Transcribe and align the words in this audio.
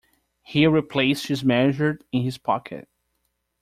He 0.41 0.65
replaced 0.65 1.27
his 1.27 1.43
measure 1.45 1.99
in 2.11 2.23
his 2.23 2.39
pocket. 2.39 2.89